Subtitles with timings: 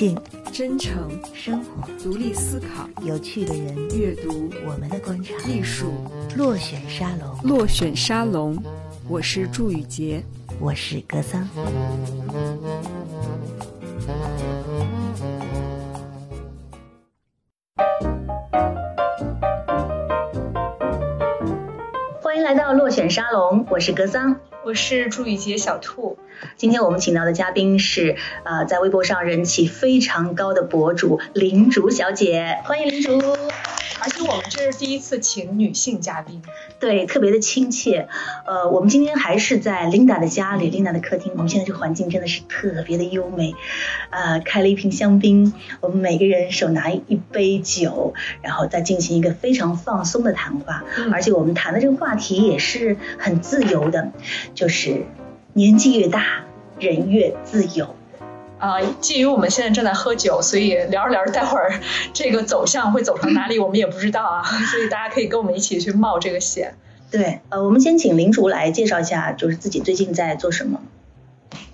[0.00, 0.16] 性、
[0.50, 5.92] 真诚、生活、独立思考、有趣的人、阅读、我们的观察、艺术。
[6.38, 8.56] 落选沙龙，落选沙龙，
[9.10, 10.24] 我是祝雨杰，
[10.58, 11.46] 我是格桑。
[22.22, 24.40] 欢迎来到落选沙龙，我是格桑。
[24.62, 26.09] 我是祝雨杰小兔，
[26.56, 33.20] 今天我们请到的嘉宾是呃，在微博上人气非常高的博主林竹小姐，欢迎林竹。
[34.02, 36.40] 而且我们这是第一次请女性嘉宾，
[36.78, 38.08] 对，特别的亲切。
[38.46, 41.32] 呃，我们今天还是在 Linda 的家里，Linda 的客厅。
[41.34, 43.54] 我们现在这个环境真的是特别的优美。
[44.08, 45.52] 呃，开了一瓶香槟，
[45.82, 50.82] 我们每个人手拿一杯酒，然后再进行一个非常放松的谈话。
[50.96, 54.12] 嗯而且我们谈的这个话题也是很自由的，
[54.54, 55.04] 就是
[55.52, 56.44] 年纪越大，
[56.78, 57.94] 人越自由。
[58.58, 61.80] 啊、基于我们现在正在喝酒，所以聊着聊着，待会儿
[62.12, 66.74] 这个走向会走到哪里，我们也不知道啊， 所以大家可以跟我们一起去冒这个险。
[67.10, 70.80] 对，呃，我们先请林竹来介绍一下，就是自己最近在做什么。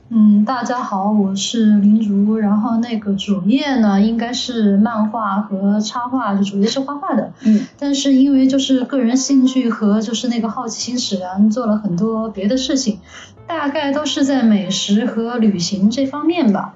[0.08, 2.36] 嗯，大家好，我是林竹。
[2.36, 7.32] 然后那个主业呢，应该是漫画和插画，就主业是画画的。
[7.44, 13.00] 嗯但是因为就是个人兴趣和就是那个好奇心使然，做了很多别的事情，
[13.48, 16.74] 大概都是在美食和旅行这方面吧。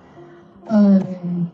[0.66, 1.48] 嗯，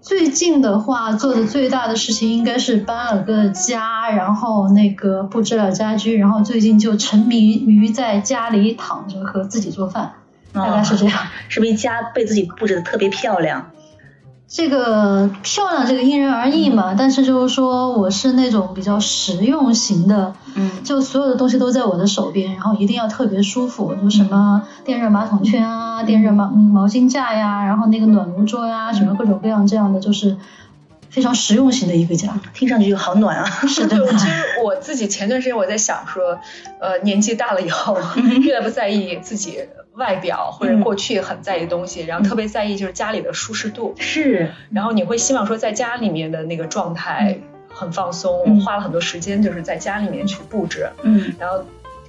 [0.00, 10.14] 最近的话做的最大的事情应该是搬了个家，然后那个布置了家居，然后最近就沉迷于在家里躺着和自己做饭。
[10.52, 11.18] 大概是这样。
[11.48, 13.70] 是不是家被自己布置的特别漂亮？
[14.52, 16.92] 这个漂亮，这个因人而异嘛。
[16.98, 30.36] 但是就是说，我是那种比较实用型的，嗯就所有的东西都在我的手边，然后一定要特别舒服，就什么电热马桶圈啊、电热毛嗯毛巾架呀，然后那个暖炉桌呀，什么各种各样这样的，就是
[31.10, 32.28] 非常实用型的一个家。
[32.54, 33.44] 听上去就好暖啊。
[33.66, 34.32] 是的对，， 其实
[34.64, 36.38] 我自己前段时间我在想说，
[36.80, 37.98] 呃，年纪大了以后，
[38.42, 39.58] 越来不在意自己
[39.94, 47.38] 外表或者过去很在意的东西，然后特别在意就是家里的舒适度，是，然后你会希望说在家里面的那个状态
[47.74, 51.64] 很放松，嗯花了很多时间就是在家里面去布置，嗯然后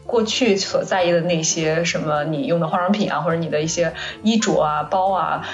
[0.05, 5.47] 过去所在意的那些什么你用的化妆品啊，或者你的一些衣着啊、包啊，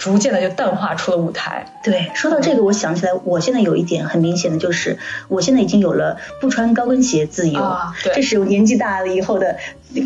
[0.00, 1.66] 逐渐的就淡化出了舞台。
[1.84, 2.10] 对。
[2.14, 7.62] 说到这个，我想起来，我现在有一点很明显的就是，我现在已经有了不穿高跟鞋自由。
[7.62, 9.56] 啊对这是我年纪大了以后的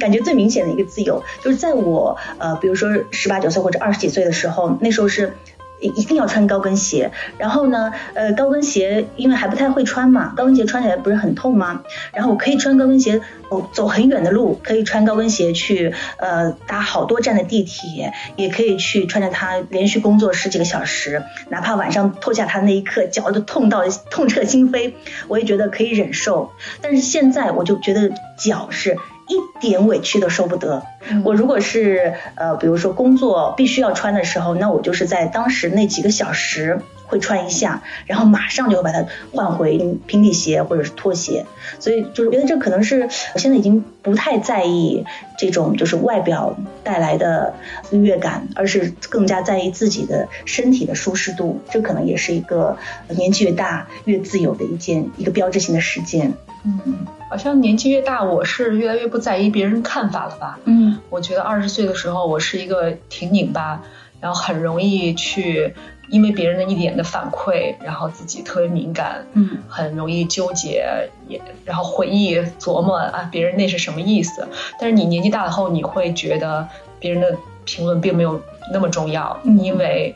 [0.01, 1.23] 感觉最明显的一个自由。
[1.45, 5.33] 就是在我呃，比如说十八九岁或者二十几岁的时候，那时候是。
[5.81, 11.83] 一一定要穿高跟鞋，然后呢，呃，高跟鞋因为还不太会穿嘛，高跟鞋穿起来不是很痛吗？
[12.13, 13.21] 然后我可以穿高跟鞋
[13.51, 24.95] 走走很远的路，可以穿高跟鞋去呃搭好多站的地铁，也可以去穿着它连续工作十几个小时，哪怕晚上脱下它那一刻脚都痛到痛彻心扉，
[25.29, 26.53] 我也觉得可以忍受。
[26.81, 28.97] 但是现在我就觉得脚是
[29.29, 30.83] 一点委屈都受不得。
[31.25, 41.45] 我如果是呃，比如说工作必须要穿的时候，那我就是在当时那几个小时会穿一下，然后马上就会把它换回平底鞋或者是拖鞋。
[41.79, 45.05] 所以就是觉得这可能是我现在已经不太在意
[45.39, 47.55] 这种就是外表带来的
[47.91, 51.61] 愉悦感，而是更加在意自己的身体的舒适度。
[51.71, 56.33] 这可能也是一个呃年纪越大越自由的一件一个标志性的事件。
[56.65, 60.57] 嗯，好像年纪越大，我是越来越不在意别人看法了吧？
[60.67, 63.83] 嗯我觉得二十岁的时候，我是一个挺拧巴，
[64.21, 65.75] 然后很容易去
[66.11, 74.47] 因为别人的一点的反馈，然后自己特别敏感，嗯很容易纠结，也然后回忆琢磨啊，别人那是什么意思？
[74.79, 76.69] 但是你年纪大了后，你会觉得
[77.01, 78.41] 别人的评论并没有
[78.73, 80.15] 那么重要，嗯因为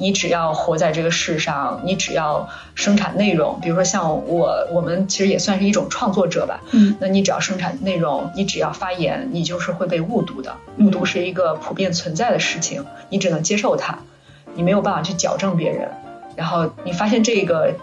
[0.00, 6.62] 你只要活在这个世上，你只要生产内容，比如说像我，我们其实也算是一种创作者吧。
[6.72, 10.56] 嗯那你只要生产内容，你只要发言，你就是会被误读的。
[10.76, 13.98] 嗯误读是一个普遍存在的事情，你只能接受它，
[14.54, 15.90] 你没有办法去矫正别人。
[16.34, 17.74] 然后你发现这个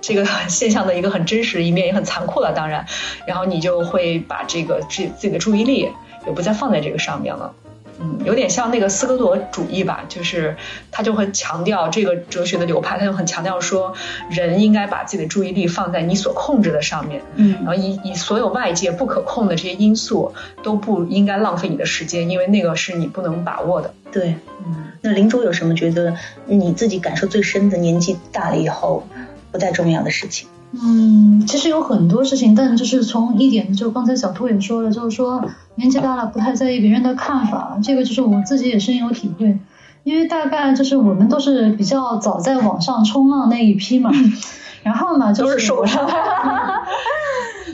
[0.00, 2.86] 这个现象的一个很真实的一面，也很残酷了，当然，
[3.26, 5.90] 然后你就会把这个自自己的注意力
[6.26, 7.52] 也不再放在这个上面了。
[8.00, 10.56] 嗯，有点像那个斯科朵主义吧，就是
[10.90, 13.94] 他就会强调这个哲学的流派，他就很强调说，
[14.30, 23.94] 人应该把自己的注意力放在你所控制的上面，嗯然后以以所有外界不可控的这些因素都不应该浪费你的时间，因为那个是你不能把握的。
[24.12, 24.34] 对。
[24.66, 26.16] 嗯，那林州有什么觉得
[26.46, 27.76] 你自己感受最深的？
[27.76, 29.06] 年纪大了以后
[29.52, 30.48] 不再重要的事情？
[30.82, 35.44] 嗯，其实有很多事情，但就是从一点，就刚才小兔也说了，就是说
[35.76, 39.58] 年纪大了不太在意别人的看法，这个就是我自己也深有体会。
[40.04, 44.12] 因为大概就是我们都是比较早在网上冲浪那一批嘛，
[44.84, 46.08] 然后呢就都是受伤。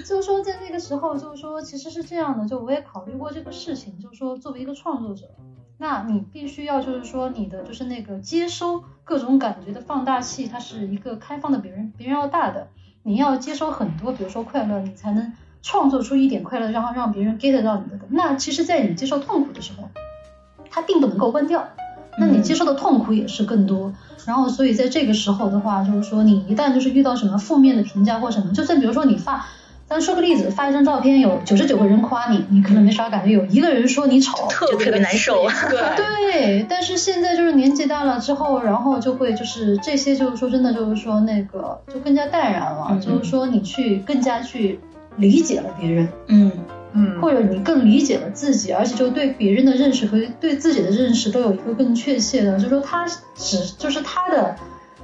[0.06, 5.26] 就是说在那 个时候，就是说其实是这样的，就我也考虑过这个事情，就是说作为一个创作者，
[5.76, 12.68] 那你必须要就是说你的就是那个接收各种感觉的放大器，它是一个开放的，比人别人要大的，
[13.02, 15.32] 你要接收很多，比如说快乐，你才能
[15.62, 17.98] 创作出一点快乐，然后让别人 get 到你的。
[18.08, 19.88] 那其实，在你接受痛苦的时候，
[20.70, 21.68] 它并不能够关掉。
[22.18, 23.90] 那你接受的痛苦也是更多，
[24.26, 29.46] 然后所以在这个时候的话，就是说你一旦就是遇到什么负面的评价或什么，就算比如说你发，
[29.92, 35.44] 咱说个例子，发一张照片有九十九个人夸你，你可能没啥感觉，有一个人说你丑，就特别难受。
[35.96, 44.80] 对对，但是现在就是年纪大了之后，然后就会就是这些就是说真的就是说那个就更加淡然了，就是说你去更加去
[45.16, 46.50] 理解了别人，嗯。
[46.94, 54.54] 嗯，或者你更理解了自己，而且就对别人的认识和对自己的认识都有一个更确切的，就是说他只就是他的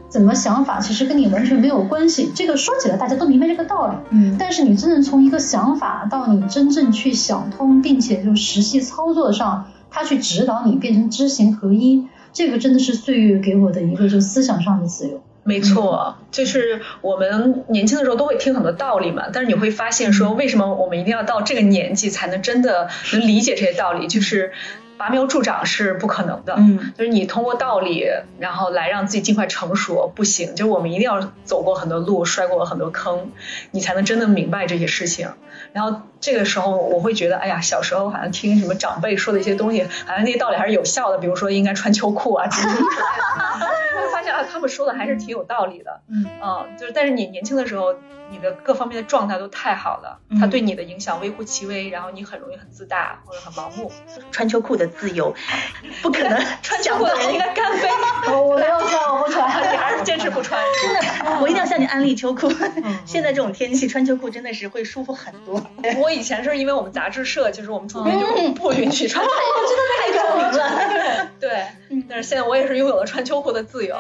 [0.08, 2.31] 怎么想法，其实跟你完全没有关系。
[2.34, 15.22] 这个说起来大家都明白这个道理，嗯，但是你真正从一个想法到你真正去想通，并且就实际操作上，他去指导你变成知行合一，这个真的是岁月给我的一个就思想上的自由。
[15.44, 24.08] 没错，就是我们年轻的时候都会听很多道理嘛，但是你会发现说，为什么我们一定要到这个年纪才能真的能理解这些道理？
[24.08, 24.52] 就是
[24.98, 28.04] 拔苗助长是不可能的，嗯，就是你通过道理，
[28.38, 33.30] 然后来让自己尽快成熟，不行，就是我们一定要走过很多路，摔过很多坑，
[33.70, 35.30] 你才能真的明白这些事情。
[35.72, 42.81] 然后这个时候我会觉得，哎呀，小时候好像听什么长辈说的一些东西，好像那些道理还是有效的，比如说应该穿秋裤啊，之类的。
[42.81, 46.00] 会 发现啊，他们说的还是挺有道理的。
[46.09, 46.26] 嗯，
[46.79, 47.94] 就是但是你年轻的时候，
[48.31, 53.91] 你的各方面的状态都太好了，他对你的影响微乎其微，然后你很容易很自大或者很盲目。
[54.31, 55.35] 穿秋裤的自由，
[56.03, 57.88] 不可能穿秋裤的人应该干杯。
[58.29, 60.61] 我没有穿，我不穿，你还是坚持不穿。
[60.82, 62.50] 真的，我一定要向你安利秋裤。
[63.06, 65.62] 现在这种天气穿秋裤真的是会舒服很多。
[65.99, 69.37] 我以前是因为我们杂志社，就是我们主编就不允许穿秋裤，
[69.69, 71.31] 真的太高明了。
[71.40, 71.66] 对，
[72.08, 73.96] 但是现在我也是拥有了穿秋裤的自由。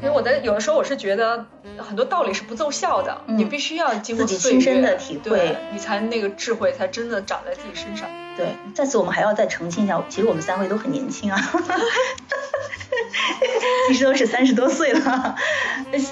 [0.00, 1.44] 因为我在有的时候我是觉得
[1.76, 8.08] 很多道理是不奏效的，你必须要经过自己亲身的体会，你才那个智慧才真的长在自己身上。
[8.36, 11.38] 对，在此我们还要再澄清一下，其实我们三位都很年轻啊。
[13.88, 15.36] 其实都是三十多岁了，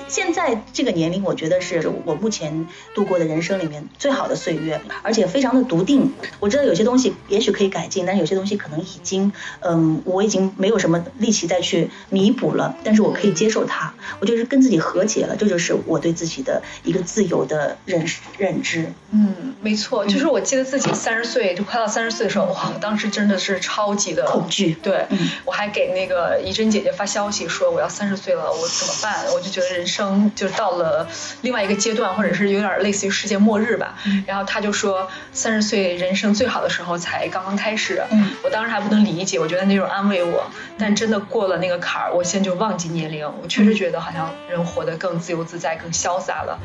[0.08, 6.12] 现在这个年龄，我觉得是我目前度过的人生里面最好的岁月，而且非常的笃定。
[6.40, 12.76] 我知道有些东西也许可以改进，但是有些东西可能已经，嗯，我已经没有什么力气再去弥补了。
[12.84, 18.92] 但是我可以接受它，我就是跟自己和解了，这就是我对自己的一个自由的认识认知。
[19.10, 24.76] 嗯，没错，就是我记得自己三十岁就快到三十岁的时候，哇，当时真的是超级的恐惧。
[24.82, 25.06] 对，
[25.44, 27.70] 我还给那个怡珍姐姐姐发消息说。
[27.70, 29.26] 我要三十岁了，我怎么办？
[29.34, 31.06] 我就觉得人生就到了
[31.42, 33.94] 另外一个阶段，或者是有点类似于世界末日吧。
[34.26, 38.02] 然后她就说，三十岁人生最好的时候才刚刚开始。
[38.10, 40.44] 嗯我当时还不能理解，我觉得那种安慰我。
[40.78, 43.26] 但真的过了那个坎儿，我现在就忘记年龄。
[43.42, 46.60] 我确实觉得好像人活得更自由自在、更潇洒了。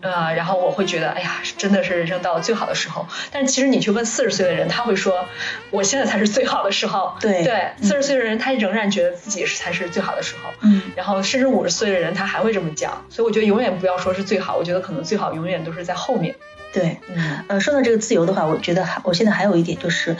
[0.00, 3.06] 呃，然后我会觉得，哎呀，真的是人生到了最好的时候。
[3.32, 5.26] 但是其实你去问四十岁的人，他会说，
[5.70, 7.16] 我现在才是最好的时候。
[7.20, 10.50] 对对，四十岁的人他仍然觉得自己是才是最好的时候。
[10.60, 13.04] 嗯，然后甚至五十岁的人他还会这么讲。
[13.08, 16.34] 所以我觉得永远不要说是最好，我觉得可能最好永远都是在后面。
[16.72, 20.16] 对，嗯呃，说到这个自由的话，我觉得还我现在还有一点就是，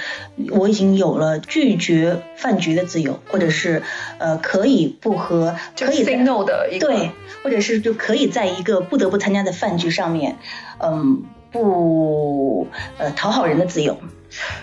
[0.51, 3.83] 我已经有了拒绝饭局的自由，或者是
[4.17, 7.11] 呃可以不和可以 say no 的一个对，
[7.43, 10.37] 或者是就可以在一个不得不参加的饭局上面，
[10.79, 13.99] 嗯，不呃讨好人的自由，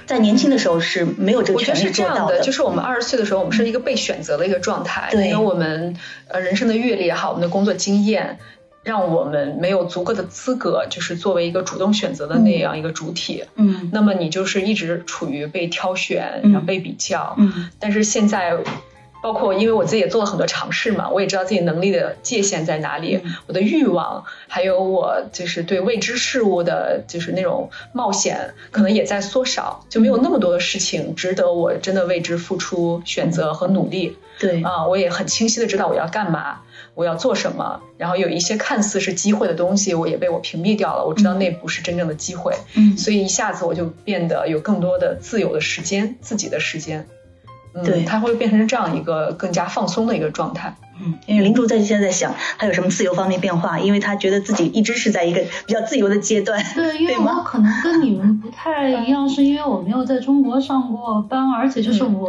[0.06, 2.42] 在年轻的时候是没有这个权利做到的。
[2.42, 5.96] 就是我们二十岁的时候，我们是一个被选择的一个状态，因为我们
[6.28, 8.40] 呃人生的阅历也好，我们的工作经验。
[8.84, 13.46] 让我们没有足够的资格，就是作为一个主动选择的那样一个主体。
[13.56, 17.34] 嗯，那么你就是一直处于被挑选，然后被比较。
[17.38, 18.58] 嗯，但是现在，
[19.24, 34.18] 包括因为我自己也做了很多尝试嘛，我也知道自己能力的界限在哪里，我的欲望，还有我就是对未知事物的，就是那种冒险，可能也在缩少，就没有那么多的事情值得我真的为之付出选择和努力。
[34.40, 36.60] 对啊，我也很清晰的知道我要干嘛。
[36.96, 37.82] 我要做什么？
[37.98, 41.04] 然后有一些看似是机会的东西，我也被我屏蔽掉了。
[41.04, 47.08] 我知道那不是真正的机会，嗯，所以一下子我就变得有更多的自由的时间，自己的时间，
[47.84, 50.76] 对，他会变成这样一个更加放松的一个状态。
[51.02, 53.80] 嗯，因为林竹在现在在想，他有什么自由方面变化？
[53.80, 56.64] 因为他觉得自己一直是在一个比较自由的阶段。
[56.76, 62.28] 对， 因为我可能跟你们不太一样，是因为我没有在中国上过班，而且就是我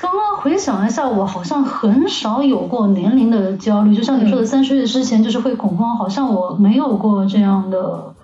[0.00, 0.36] 刚刚。
[0.36, 8.14] 回想一下，我好像很少有过年龄的焦虑，就像你说的，三十岁之前就是会恐慌，好像我没有过这样的，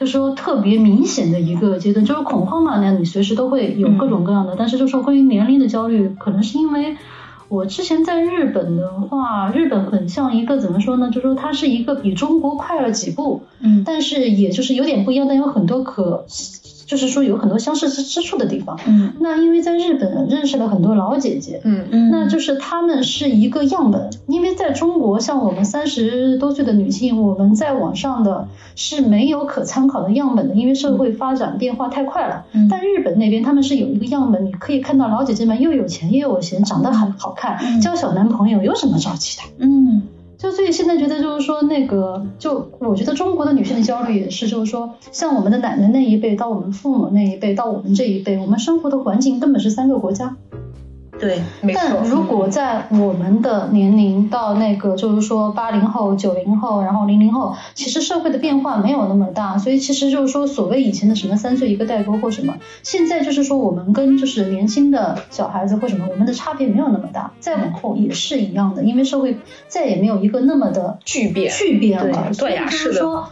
[0.00, 6.96] 就说特别明显的一个阶段，就是恐慌嘛，那你随时都会有各种各样的，但是就说关于年龄的焦虑，可能是因为。
[7.48, 11.10] 我之前在日本的话，日本很像一个怎么说呢？
[11.10, 16.24] 就说它是一个比中国快了几步，嗯但是也就是有点不一样，但有很多可，
[16.90, 18.76] 就是说有很多相似之之处的地方。
[18.84, 19.12] 嗯。
[19.20, 21.86] 那因为在日本认识了很多老姐姐，嗯。
[21.92, 22.10] 嗯。
[22.10, 32.46] 那就是她们是一个样本，因为在中国，像我们三十多岁的女性，我们在网上的是没有可参考的样本的，因为社会发展变化太快了。
[32.50, 32.66] 嗯。
[32.68, 37.80] 但日本那边他们是有一个样本，你可以看到老姐姐们又有钱又有闲，长得很好看，嗯。
[37.80, 39.44] 交小男朋友有什么着急的？
[39.58, 40.02] 嗯
[40.40, 50.34] 就所以现在觉得就是说那个，就我觉得中国的女性的焦虑也是，就是说像我们的奶奶那一辈到我们父母那一辈到我们这一辈，我们生活的环境根本是三个国家。
[51.20, 52.08] 对，没错但。
[52.08, 69.36] 如果在我们的年龄到那个，就是说八零后、九零后，然后零零后，其实社会的变化没有那么大，所以其实就是说，所谓以前的什么三岁一个代沟或什么，现在就是说我们跟就是年轻的小孩子或什么，我们的差别没有那么大，再往后也是一样的，因为社会
[69.68, 73.28] 再也没有一个那么的巨变巨变了，对所以断崖式的就是说。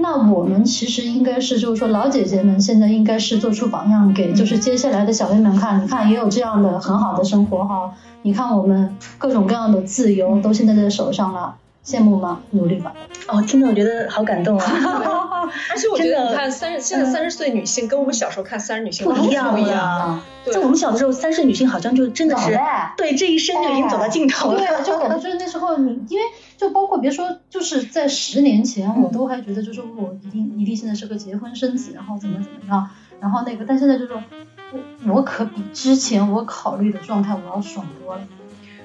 [0.00, 7.92] 那我们其实应该是，就是说老姐姐们现在应该是做出榜样给，就是接下来的小妹们看，你看也有这样的很好的生活哈，
[8.22, 11.54] 你看我们各种各样的自由都现在在手上了，
[11.84, 12.40] 羡慕吗？
[12.50, 12.92] 努力吧。
[13.28, 14.66] 哦，听得我觉得好感动啊！
[15.70, 19.76] 而且我觉得，你看三十，现在嗯三十岁女性跟我们小时候看三十女性不一样不一样。
[19.76, 20.22] 了。
[20.44, 22.58] 对在我们小的时候，三十女性好像就真的是
[22.96, 24.58] 对这一生就已经走到尽头了。
[24.58, 26.24] 对，就感觉就是那时候你，因为
[26.60, 32.86] 就包括别说，就是在十年前，我都还觉得就是我一定一定现在是个结婚生子，然后怎么怎么样，
[33.18, 34.22] 然后那个，但现在就是我
[35.14, 38.22] 我可比之前我考虑的状态我要爽多了。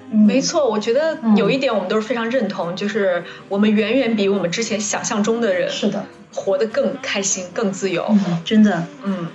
[0.10, 8.06] 嗯没，错，我觉得嗯有一点我们都是非常认同，就是我们远远比我们之前想象中的人是的，活得更开心、更自由。
[8.10, 8.86] 嗯真的。
[9.04, 9.28] 嗯，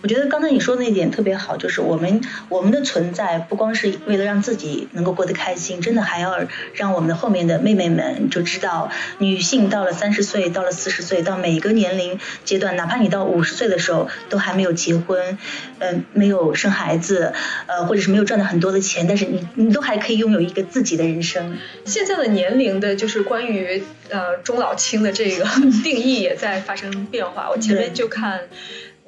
[0.00, 15.38] 我觉得刚才你说的那一点特别好，就是我们我们的存在不光是为了让自己能够过得开心，真的还要让我们的后面的妹妹们就知道，女性到了三十岁，到了四十岁，到每个年龄阶段，哪怕你到五十岁的时候都还没有结婚，
[15.78, 17.32] 呃，没有生孩子，
[17.66, 21.56] 呃，或者是没有赚到很多的钱，但是你你都还可以拥有一个自己的人生。
[21.84, 25.44] 现在的年龄的，就是关于呃中老青的这个
[25.82, 27.50] 定义也在发生变化。
[27.50, 28.40] 我前面就看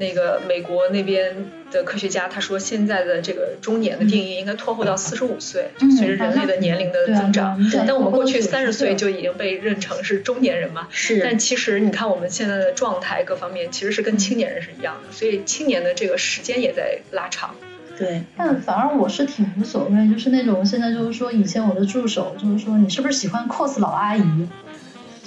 [0.01, 1.37] 那个美国那边
[1.71, 7.61] 的科学家，他说现在的这个中年的定义应该拖后到四十五岁，嗯随着人类的年龄的增长。
[7.87, 10.89] 但我们过去三十岁就已经被认成是中年人嘛。
[10.91, 17.55] 是但其实你看我们现在的状态各方面，其实是跟青年人是一样的，所以青年的这个时间也在拉长。
[17.99, 24.49] 对，但反而我是挺无所谓，就是那种现在就是说，以前我的助手就是说，你是不是喜欢 cos 老阿姨？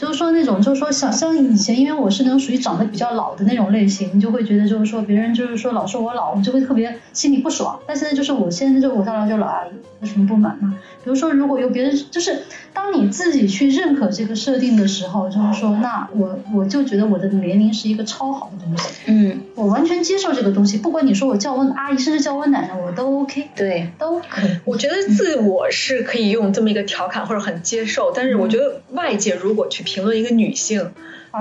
[0.03, 7.79] 就是说那种，就是说像像以前，因为我是那种属于长得比较老的那种类型，你就会觉得就是说别人就是说老说我老，我就会特别心里不爽。
[7.87, 9.69] 但现在就是我现在就我上来就老阿姨，
[10.01, 10.77] 有什么不满吗？
[11.03, 12.43] 比如说如果有别人，就是
[12.73, 23.49] 当你自己去认可这个设定的时候，就是说那我我就觉得我的年龄是一个超好的东西，嗯，我完全接受这个东西，不管你说我叫我阿姨，甚至叫我奶奶，我都 OK。
[23.55, 24.49] 对，都可以。
[24.63, 30.91] 我觉得自我是可以用这么一个调侃或者很接受，但是我觉得外界如果去评论一个女性，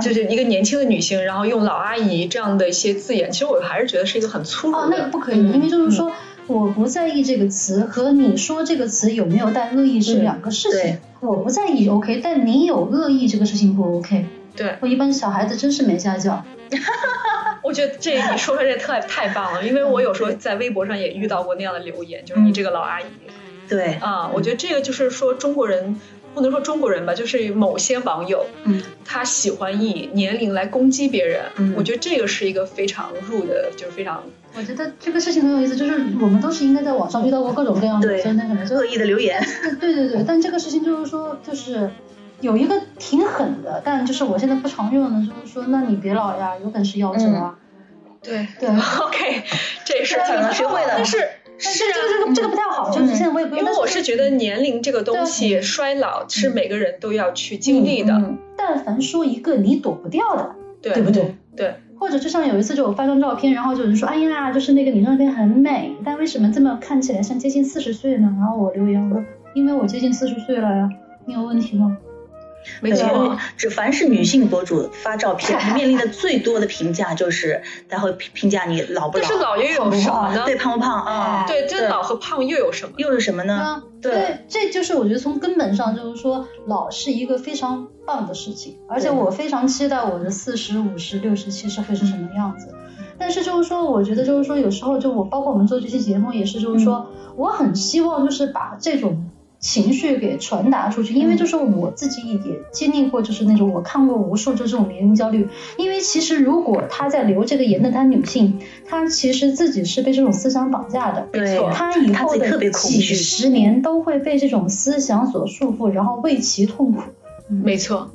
[0.02, 4.96] 就是一个年轻的女性，然后用老阿姨这样的一些字眼，其实我还是觉得是一个很粗鲁哦，的。
[4.96, 6.10] 那个不可以，因为就是说，
[6.46, 10.98] 我不在意这个词和你说这个词有没有带恶意是两个事对情。
[11.20, 14.26] 我不在意 OK，但你有恶意这个事情不 OK。
[14.56, 16.44] 对，我一般小孩子真是没家教。
[17.62, 23.04] 我觉得这你说的这太太棒了，因为我有时候在微博上也遇到过那样的留言，就是你这个老阿姨
[23.68, 26.00] 对，啊，我觉得这个就是说中国人。
[26.34, 34.24] 不能说中国人吧，就是某些网友，嗯，他喜欢以年龄来攻击别人，嗯我觉得这个是一个非常入的，就是非常
[34.56, 39.42] 我觉得这个事情很有意思，就是我们都是应该在网上遇到过各种各样的对真的可能就恶意的留言，
[39.80, 41.90] 对对对，但这个事情就是说，就是
[42.40, 47.58] 有一个挺狠的，但就是我现在不常用的，就是说，那你别老呀，有本事夭折啊。
[48.22, 48.68] 对对
[49.02, 49.42] OK，
[49.84, 51.18] 这也是挺了学会的但是
[51.64, 53.64] 但是啊，这个这个不太好，就是现在我也不用。
[53.64, 61.34] 因为我是觉得年龄这个东西，衰老是每个人都要去经历的，嗯但凡说一个你躲不掉的，对对不对？
[61.56, 68.34] 对，或者就像有一次，就我发张照片，然后就有人说，哎呀，就是那个你照片很美，但为什么这么看起来像接近四十岁呢？
[68.38, 70.88] 然后我留言我说，因为我接近四十岁了呀，
[71.26, 71.96] 你有问题吗？
[72.80, 79.24] 没错，只凡是女性博主发照片，面临的最多的评价就是他会评评价你老不老。
[79.24, 80.44] 但是老又有什么呢？
[80.44, 81.44] 对，胖不胖啊？
[81.46, 82.94] 对，这老和胖又有什么？
[82.96, 83.82] 又是什么呢？
[84.00, 92.74] 对，这就是我觉得从根本上就是说，老是一个非常棒的事情，而且我非常期待我的四十五十六十七十会是什么样子。
[93.18, 99.28] 但是就是说，我觉得就是说，有时候就我包括我们做这期节目也是，就是说，我很希望就是把这种。
[99.62, 102.38] 情绪给传达出去，因为就是我自己也
[102.72, 105.48] 经历过，就是那种我看过无数就这种年龄焦虑。
[105.78, 117.00] 因为其实如果她在留这个言的她女性，她其实自己是被这种思想绑架的，对，她以后的几十年都会被这种思想所束缚，然后为其痛苦。
[117.48, 118.10] 没错，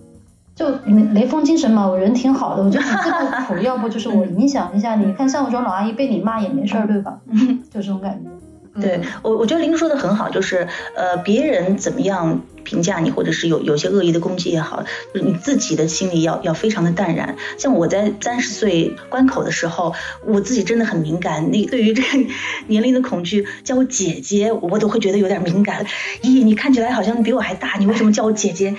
[0.54, 7.22] 就雷雷锋精神嘛，我人挺好的，我就你这么苦， 要不就是我影响一下你，看像我这种老阿姨被你骂也没事儿，对吧？
[7.72, 8.30] 就这种感觉。
[8.82, 17.36] 对我，我觉得林说的很好，就是呃，别人怎么样评价你，或者是有有些恶意的攻击也好，就是你自己的心里要要非常的淡然。
[17.58, 19.94] 像我在三十岁关口的时候，
[20.26, 22.08] 我自己真的很敏感，那对于这个
[22.68, 25.86] 年龄的恐惧，叫我姐姐，我都会觉得有点敏感。
[26.22, 28.76] 咦，你看起来好像比我还大，你为什么叫我姐姐？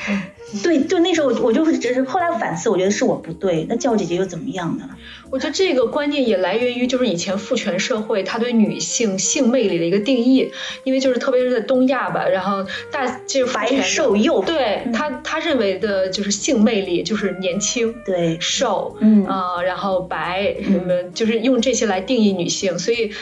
[0.63, 4.89] 对，就那时候我就会，只是后来反思，我觉得是我不对，那叫我姐姐又怎么样呢？
[5.31, 10.51] 我觉得这个观念也来源于就是以前父权社会他对女性性魅力的一个定义，
[10.85, 23.13] 因为就是特别是在东亚吧，然后大就是白瘦幼，对他他认为的就是性魅力就是年轻，对瘦，嗯啊，然后白什么，就是用这些来定义女性，所以。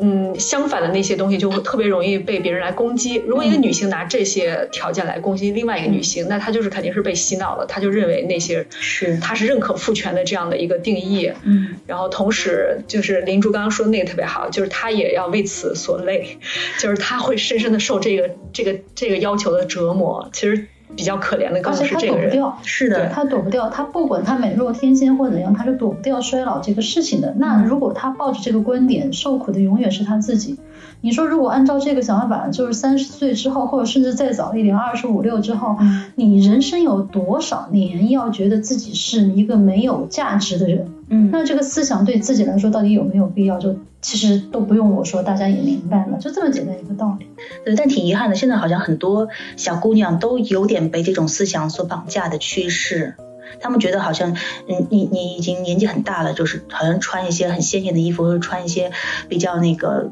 [0.00, 3.16] 嗯，相反的那些东西就会特别容易被别人来攻击。
[3.26, 11.32] 如果一个女性拿这些条件来攻击另外一个女性，那她就是肯定是被洗脑了，她就认为那些是她是认可父权的这样的一个定义。
[11.42, 16.38] 嗯，然后同时就是林珠刚刚说的那个特别好，就是她也要为此所累，
[16.78, 20.28] 就是她会深深的受这个这个这个要求的折磨。
[20.32, 20.66] 其实。
[20.94, 22.40] 比较可怜的，更是这个人。
[22.62, 27.34] 是的，他躲不掉，他不管他美若天仙或怎样，他是躲不掉衰老这个事情的。
[27.38, 30.58] 那如果他抱着这个观点，受苦的永远是他自己。
[31.00, 35.76] 你说，如果按照这个想法，就是三十岁之后，或者甚至再早一点，二十五六之后，
[36.14, 40.92] 你人生有多少年要觉得自己是一个没有价值的人？
[41.08, 43.58] 嗯，那这个思想对自己来说到底有没有必要？
[43.58, 47.26] 就其实都不用我说，大家也明白了，就这么简单一个道理。
[47.64, 53.14] 对，但挺遗憾的，现在好像很多小姑娘都有点被这种思想所绑架的趋势。
[53.60, 54.32] 他们觉得好像，
[54.68, 58.92] 嗯，你你已经年纪很大了，就是好像穿一些很鲜艳的衣服，或者穿一些
[59.28, 60.10] 比较那个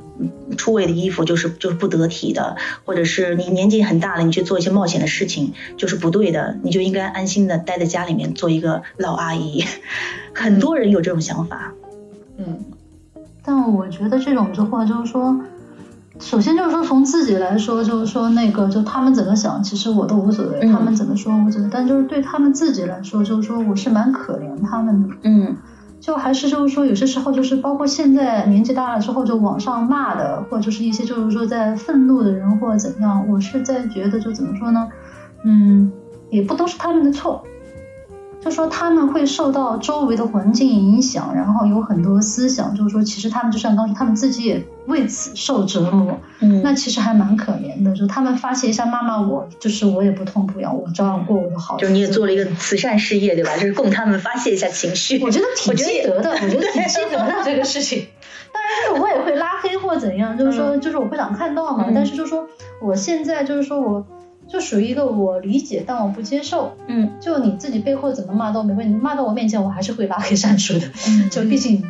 [0.57, 9.64] 出位的衣服，就是就是不得体的，或者是你年纪很大了，你去做一些冒险的事情，就是不对的，你就应该安心的待在家里面做一个老阿姨。
[10.35, 11.73] 很多人有这种想法，
[12.38, 12.64] 嗯，
[13.44, 15.38] 但我觉得这种的话就是说。
[16.20, 20.61] 首先就是说，从自己来说，就是说那个，就他们怎么想，其实我都无所谓。
[20.68, 25.14] 他们怎么说，我怎么，但就是对他们自己来说，就是说我是蛮可怜他们的。
[25.22, 25.57] 嗯，
[26.00, 34.88] 就还是就是说，有些时候就是包括现在年纪大了之后，就网上骂的，或者就是一些就是说在愤怒的人或者怎样，我是在觉得就怎么说呢？
[35.42, 35.90] 嗯，
[36.31, 37.44] 也不都是他们的错。
[38.44, 47.94] 就说他们会受到周围的环境影响，然后有很多思想，就是说其实他们就像当时他们自己也为此受折磨，嗯，那其实还蛮可怜的。
[47.96, 51.78] 就他们发泄一下，骂骂我，就是我也不痛不痒，我照样过我的好。
[51.78, 53.57] 就你也做了一个慈善事业，对吧？
[53.57, 55.18] 就是供他们发泄一下情绪。
[55.24, 58.07] 我觉得挺积德的，我觉得挺积德的 这个事情。
[58.52, 58.62] 当
[58.94, 61.87] 然，我也会拉黑或怎样，就是说，就是我不想看到嘛。
[61.94, 62.46] 但是就说
[62.83, 64.07] 我现在就是说我。
[64.48, 66.76] 就属于一个我理解，但我不接受。
[66.87, 70.87] 嗯，就你自己背后怎么骂都没关系，骂到我面前，我还是会拉黑删除的。
[71.09, 71.83] 嗯，就毕竟。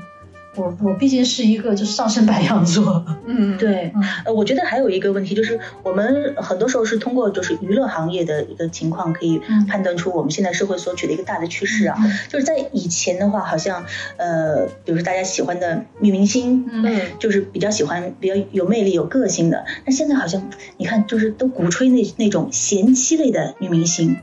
[0.56, 3.92] 我我毕竟是一个就是上升白羊座，嗯， 对，
[4.24, 11.96] 呃，我觉得还有一个问题就是，我们很多时候是通过就是娱乐行业的一个情况，可以判断出我们现在社会所取的一个大的趋势啊。
[12.28, 13.84] 就是在以前的话，好像
[14.16, 19.64] 呃，比如说大家喜欢的女明星，嗯，就是比较喜欢比较有魅力、有个性的。
[19.84, 24.16] 那现在好像你看，就是都鼓吹那那种贤妻类的女明星。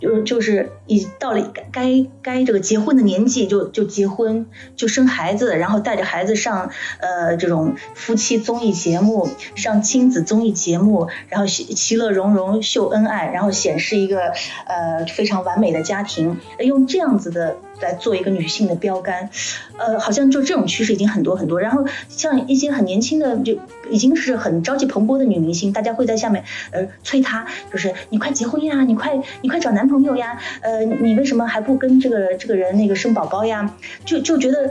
[0.00, 14.32] 就是就是一到了该该这个结婚的年纪，就就结婚，就生孩子，然后带着孩子上呃这种夫妻综艺节目，上亲子综艺节目，然后其其乐融融秀恩爱，然后显示一个
[14.66, 19.30] 呃非常完美的家庭，用这样子的来做一个女性的标杆，
[19.76, 21.60] 呃，好像就这种趋势已经很多很多。
[21.60, 23.58] 然后像一些很年轻的就
[23.90, 33.74] 已经是很朝气蓬勃的女明星，大家会在下面呃催她，就是你快结婚呀，你快你快找男朋友呀，呃，你为什么还不跟这个这个人那个生宝宝呀？
[34.04, 34.70] 就就觉得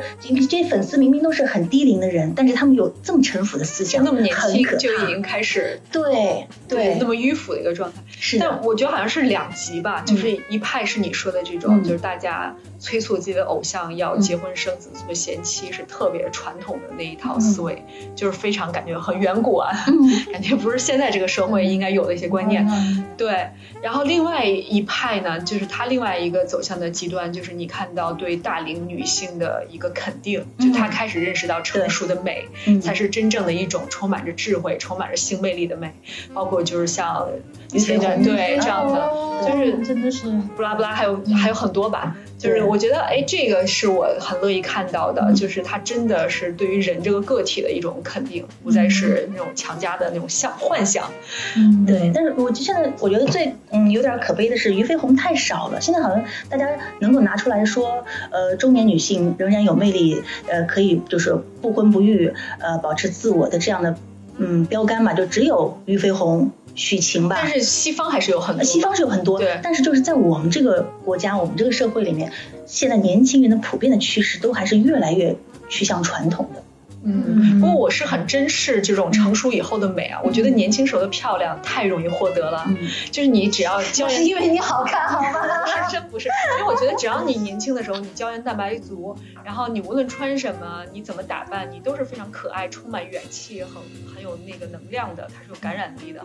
[0.50, 8.02] 这粉丝明明都是很低龄的人，但是他们有这么城府的思想，那么年轻就已经开始对对那么迂腐的一个状态。
[8.20, 17.84] 是的但我觉得好像是两极吧，就是一派是你说的这种，嗯就是大家催促自己的偶像要结婚生子、做贤妻，是特别传统的那一套思维，
[18.16, 20.26] 就是非常感觉很远古啊，嗯。
[20.32, 22.68] 感觉不是现在这个社会应该有的一些观念。
[22.70, 23.06] 嗯。
[23.18, 23.50] 对，
[23.82, 32.82] 然后另外一派呢，就是他另外一个走向的极端，就是你看到对大龄女性的一个肯定，就他开始认识到成熟的美、嗯。
[32.82, 35.94] 才是真正的一种充满着智慧、充满着性魅力的美，
[36.34, 37.28] 包括就是像
[37.74, 39.02] 于飞鸿对这样的。
[39.02, 42.16] 哦就是真的是布拉布拉，还有还有很多吧。
[42.38, 51.10] 就是我觉得，哎，这个是我很乐意看到的，就是它真的是对于人这个个体的一种肯定，不再是那种强加的那种想幻想。
[51.56, 51.86] 嗯。
[51.86, 56.70] 对，但是我就现在我觉得最嗯有点可悲的是俞飞鸿太少了，现在好像大家
[57.00, 63.96] 能够拿出来说，呃，中年女性仍然有魅力，呃，可以就是不婚不育，呃，保持自我的这样的
[64.38, 67.52] 嗯标杆嘛，就只有俞飞鸿、许晴吧但。
[67.52, 72.32] 是西方还是有很多，呃西方是有很多对，但是就是在我们这个国家，我们这个社会里面，
[72.66, 75.36] 现在年轻人的普遍的趋势都还是越来越
[75.68, 76.64] 趋向传统的。
[77.08, 82.78] 嗯，不过我是很珍视这种成熟以后的美啊，我觉得年轻时候的漂亮太容易获得了，嗯
[83.12, 85.32] 就是你只要胶原是因为你好看好吗？
[85.32, 86.28] 不 是真不是，
[86.60, 93.74] 因为我觉得只要你年轻的时候，你胶原蛋白足，然后你无论穿什么，你怎么打扮，你都是非常可爱、充满元气、很
[94.14, 96.22] 很有那个能量的，它是有感染力的。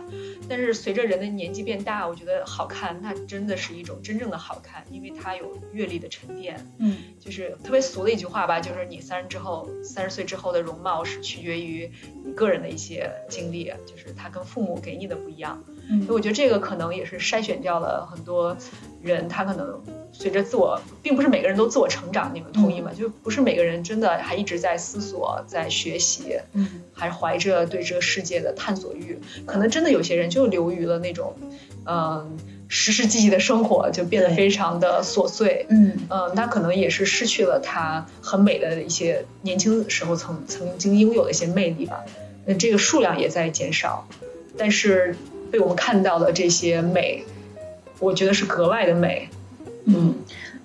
[0.49, 6.65] 但是随着人的年纪变大，我觉得好看，那真的是一种真正的好看，因为它有阅历的沉淀。
[6.79, 11.89] 嗯，就是特别俗的一句话吧，就是你三十之后，三十岁之后的容貌是取决于
[12.25, 15.61] 你个人的一些经历，就是他跟父母给你的不一样。
[15.89, 18.55] 嗯所以我觉得这个可能也是筛选掉了很多
[19.01, 19.81] 人，他可能
[20.13, 22.89] 随着自我，并不是每个人都自我成长，你们同意吗？
[22.97, 29.19] 就不是每个人真的还一直在思索、在学习，嗯，还怀着对这个世界的探索欲。
[29.45, 31.35] 可能真的有些人就流于了那种，
[31.85, 32.37] 嗯、
[32.75, 35.67] 实实际际的生活，就变得非常的琐碎。
[35.69, 42.03] 嗯嗯，他可能也是失去了他很美的一些年轻时候曾曾经拥有的一些魅力吧。
[42.47, 44.07] 那这个数量也在减少，
[44.57, 45.15] 但是
[45.51, 47.23] 被我们看到的这些美，
[47.99, 49.29] 我觉得是格外的美。
[49.85, 50.15] 嗯，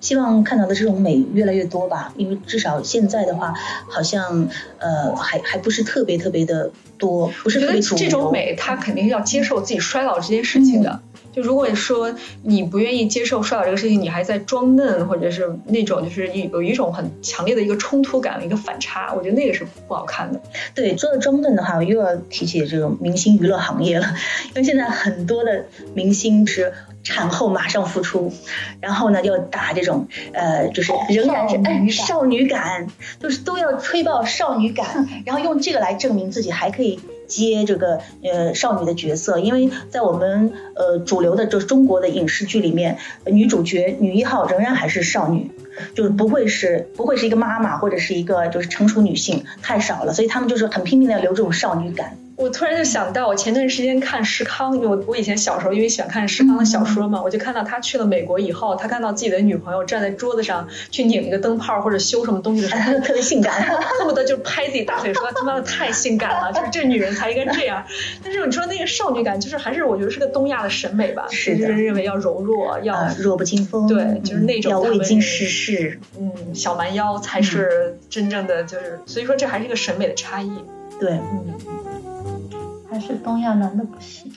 [0.01, 3.53] 希望看到的这种美越来越多吧，因为至少现在的话，
[3.87, 8.03] 好像呃还还不是特别特别的多，不是我觉得特别主流。
[8.03, 10.99] 这种美，她肯定要接受自己衰老这件事情的。
[11.31, 12.13] 就如果说
[12.43, 20.41] 你不愿意接受衰老这个事情，你还在装嫩，或者是那种就是有一种很强烈的一个冲突感、一个反差，我觉得那个是不好看的。
[20.73, 24.07] 对，说到装嫩的话，我又要提起这种明星娱乐行业了，
[24.49, 28.33] 因为现在很多的明星是产后马上复出，
[28.81, 31.47] 然后呢要打这种呃，就是仍然
[31.89, 32.87] 是少女感，
[33.19, 36.99] 就是都要吹爆少女感， 然后用这个来证明自己还可以。
[37.29, 45.51] 接这个呃少女的角色，因为在我们呃主流的就是中国的影视剧里面，女主角女一号仍然还是少女，
[45.93, 52.17] 就是不会是不会是一个妈妈或者是一个就是成熟女性，太少了，所以他们就是很拼命的要留这种少女感。
[52.39, 67.83] 我突然就想到，我前段时间看石康，因为我我以前小时候因为喜欢看石康的小说嘛，我就看到他去了美国以后，他看到自己的女朋友站在桌子上去拧一个灯泡或者修什么东西的时候，他特别性感，恨不得就拍自己大腿说他妈的太性感了，就是这女人才应该这样。
[68.23, 80.49] 但是你说那个少女感，就是还是我觉得是个东亚的审美吧，是就是认为要柔弱，要、呃弱不禁风，对就是那种要未经世事，嗯小蛮腰才是真正的，就是所以说这还是一个审美的差异。
[80.99, 81.53] 对，嗯，
[82.99, 84.31] 还是东亚男的不行。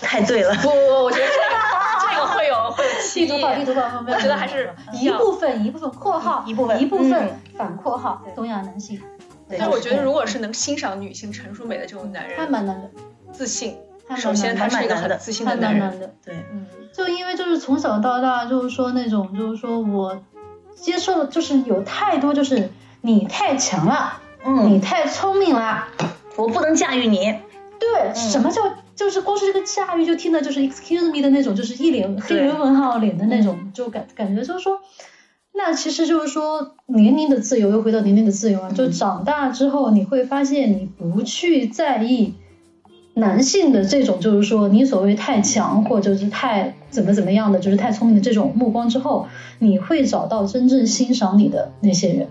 [0.00, 0.54] 太对了。
[0.56, 3.42] 不不不，我觉得这个这个会有会有歧义。
[3.42, 6.80] 我觉得还是一部分一部分括号一部分。
[6.80, 7.40] 一部分嗯。
[7.56, 9.00] 反括号东亚男性，
[9.48, 9.58] 对。
[9.58, 12.90] 但是我觉得，如果是能欣赏女性成熟美的这种男还人，蛮难的，
[13.32, 13.76] 自信，
[14.16, 16.14] 首先他是一个很自信的男人。
[16.24, 20.22] 对，嗯，就因为就是从小到大就是说那种就是说我
[20.74, 22.70] 接受的就是有太多就是
[23.02, 24.70] 你太强了，嗯。
[24.72, 25.86] 你嗯，太聪明了，
[26.36, 27.38] 我不能驾驭你，
[27.92, 28.62] 对，什么叫
[28.96, 34.78] 就是光是这个驾驭就听的就是 excuse me 的那种，就是一脸黑人问号脸的那种，就感感觉就是说。
[35.56, 38.68] 那其实就是说，年龄的自由又回到年龄的自由啊。
[38.72, 42.34] 就长大之后，你会发现你不去在意
[43.14, 49.28] 男性的这种，就是说你所谓太强或者是太怎么怎么样的，就是太聪明的这种目光之后，
[49.60, 52.26] 你会找到真正欣赏你的那些人。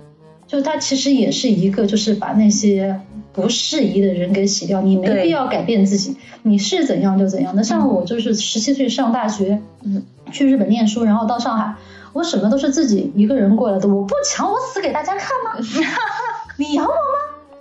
[0.46, 3.00] 就他其实也是一个，就是把那些
[3.34, 7.64] 不适宜的人给洗掉，你没必要改变自己，你是怎样就怎样的。
[7.64, 11.76] 像我就是十七岁上大学，嗯，去日本念书，然后到上海，
[12.14, 15.60] 我什么都是自己一个人过来的，我不强，我死给大家看吗？
[16.58, 16.96] 你养我吗？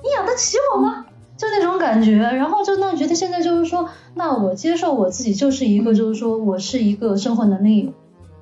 [0.02, 1.06] 你养得起我吗？
[1.38, 7.92] 就那种感觉，然后就那觉得现在就是说，那我接受我自己就是一个，就是说我是一个生活能力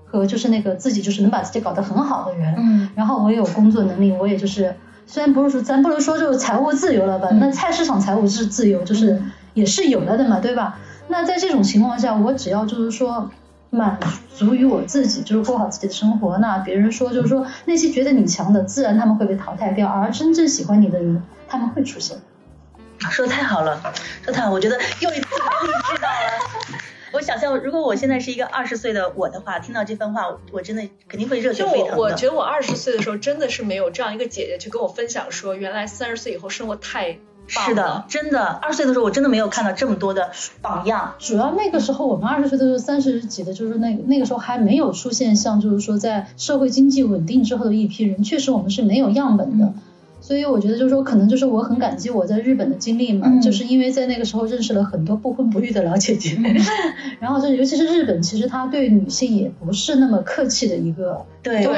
[0.05, 4.75] 和就是那个自己就是能把自己搞得很好的人，嗯然后我也有工作能力，我也就是
[5.11, 9.20] 虽然不是说咱不能说就是财务自由了吧，嗯那菜市场财务是自由，就是
[9.55, 10.79] 也是有了的嘛，对吧？
[11.09, 13.29] 那在这种情况下，我只要就是说
[13.70, 13.99] 满
[14.37, 22.16] 足于我自己，就是过好自己的生活，那别人说就是说那些觉得你强的，自然他们会被淘汰掉，而真正喜欢你的人，他们会出现。
[23.11, 23.81] 说的太好了，
[24.23, 26.70] 说得太好，我觉得又一次被励志到了。
[27.12, 31.96] 我想象，如果我现在是一个二十岁的我的话，听到这番话，我真的肯定会热血沸腾的。
[31.96, 37.18] 我觉得我二十岁的时候真的是没有这样一个姐姐去跟我分享说，原来三十岁以后生活太
[37.55, 38.07] 棒是的了，。
[38.09, 40.31] 真的，二十岁的时候我真的没有看到这么多的
[40.62, 41.14] 榜样。
[41.18, 49.73] 主要那个时候我们二十岁的时候，三十几的，就是那个那个时候还没有出现像就是说在社会经济稳定之后的一批人，确实我们是没有样本的。
[50.31, 53.40] 所以我觉得就是说，可能就是我很感激我在日本的经历嘛，嗯。
[53.40, 56.38] 就是因为在那个时候认识了很多不婚不育的老姐姐，
[57.19, 61.75] 然后就尤其是日本，其实他对女性也不是那么客气的一个对对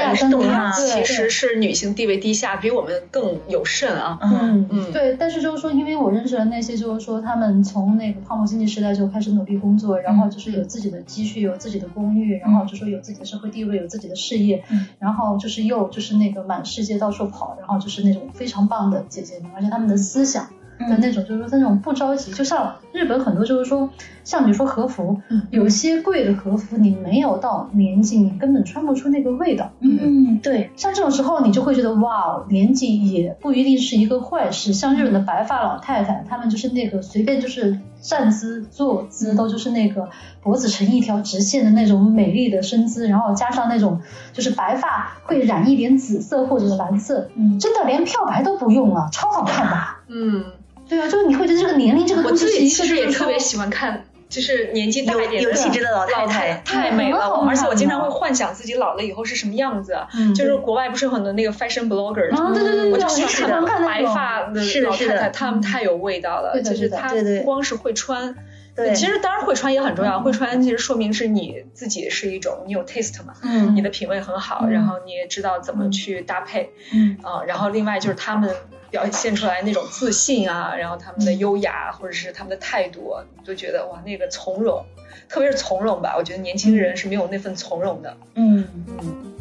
[0.74, 4.18] 其实是女性地位低下，比我们更有甚啊。
[4.20, 4.92] 嗯嗯。
[4.92, 14.88] 对，但是就是说，因为我认识了那些，就是说他们从那个泡沫经济时代就开始努力工作，然后就是有自己的积蓄，有自己的公寓，然后就说有自己的社会地位，有自己的事业，嗯。
[14.98, 20.48] 然后就是又就是那个满世界到处跑，然后就是那种非常棒的姐姐们，而且他们的思想。
[20.88, 23.88] 的那种，就是说那种不着急，就像日本很多就是说，
[24.24, 25.16] 像比如说和服，
[25.50, 29.70] 有些贵的和服，你没有到年纪，你根本穿不出那个味道。
[29.78, 34.72] 嗯，对，像这种时候，你就会觉得哇，年纪也不一定是一个坏事。
[34.72, 40.10] 像日本的白发老太太，她们就是那个随便就是站姿、坐姿都就是那个
[40.42, 47.58] 脖子成一条直线的那种美丽的身姿，然后加上那种就是白发会染一点紫色或者是蓝色，嗯。
[47.58, 49.78] 真的连漂白都不用了，超好看的。
[50.08, 50.44] 嗯，
[50.88, 57.44] 对啊，就是你会觉得这个年龄这个东西其实也特别喜欢看，就是年纪大一点气质的老太太太太美了。
[57.46, 59.94] 而且我经常会幻想自己老了以后是什么样子。
[60.16, 66.58] 嗯就是国外不是有很多那个 fashion blogger，啊，对对对对，我就喜欢看白发的老太太，她们太有味道了。
[66.62, 68.34] 就是她对对不光是会穿，
[68.74, 70.20] 对其实当然会穿也很重要。
[70.20, 76.70] 会穿其实说明是你自己是一种你有 taste 嘛，嗯你的品味很好，然后你也知道怎么去搭配。
[76.94, 78.50] 嗯啊，然后另外就是他们
[78.92, 84.84] 表现出来那种自信啊，然后他们的优雅或者是他们的态度，你就觉得哇，那个从容，
[85.30, 88.68] 特别是从容吧，我觉得年轻人是没有那份从容的，嗯，
[89.00, 89.32] 嗯，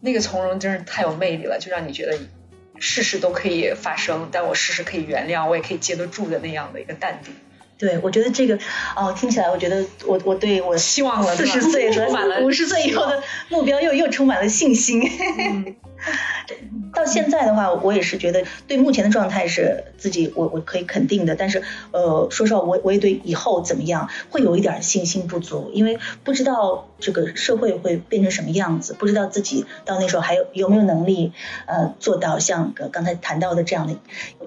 [0.00, 2.16] 那个从容真是太有魅力了，就让你觉得
[2.78, 7.34] 事事都可以发生，但我事事可以原谅，我也可以接得住的那样的一个淡定。
[7.76, 8.58] 对，我觉得这个
[8.96, 15.02] 哦，听起来我觉得我我对我希望了四十岁 充满了和五十岁以后的目标又又充满了信心。
[15.38, 15.74] 嗯
[16.92, 31.32] 到现在的话，我也是觉得对目前的状态是自己我我可以肯定的，但是呃，说实话，我我也对以后怎么样会有一点信心不足，因为不知道这个社会会变成什么样子，不知道自己到那时候还有有没有能力
[31.66, 33.96] 呃做到像呃刚才谈到的这样的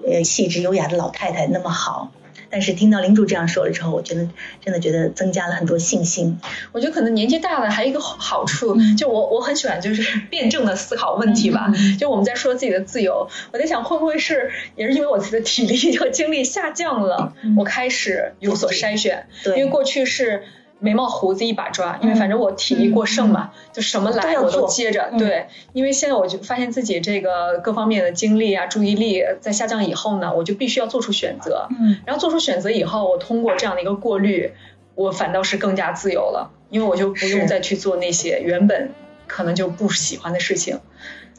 [0.08, 2.12] 呃细致优雅的老太太那么好。
[2.50, 4.28] 但是听到领主这样说了之后，我觉得
[4.64, 6.38] 真的觉得增加了很多信心。
[6.72, 11.72] 我觉得可能年纪大了还有一个好处，嗯就我我很喜欢就是辩证的思考问题吧。
[11.74, 19.26] 嗯就我们在说自己的自由，我在想会不会是也是因为我自己的体力和精力下降了，嗯我开始有所筛选。
[19.44, 20.42] 对因为过去是。
[20.80, 25.08] 眉毛胡子一把抓，因为反正我体力过剩嘛，就什么来我都接着。
[25.12, 31.66] 嗯对，因为现在我就发现自己这个各方面的精力啊、注意力在下降以后呢，我就必须要做出选择。
[31.70, 34.52] 嗯然后做出选择以后，我通过这样的一个过滤，
[34.94, 38.90] 我反倒是更加自由了，因为我就不用再去做那些原本
[39.26, 40.80] 可能就不喜欢的事情。